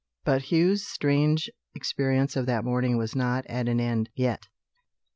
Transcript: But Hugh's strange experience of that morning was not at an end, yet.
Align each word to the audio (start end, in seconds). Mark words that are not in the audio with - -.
But 0.23 0.51
Hugh's 0.51 0.83
strange 0.83 1.47
experience 1.75 2.35
of 2.35 2.47
that 2.47 2.65
morning 2.65 2.97
was 2.97 3.15
not 3.15 3.45
at 3.45 3.67
an 3.67 3.79
end, 3.79 4.09
yet. 4.15 4.47